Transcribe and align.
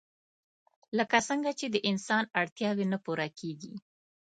لکه 0.97 1.17
څنګه 1.27 1.51
چې 1.59 1.65
د 1.69 1.75
انسان 1.89 2.23
اړتياوې 2.41 2.85
نه 2.93 2.97
پوره 3.05 3.27
کيږي 3.39 3.73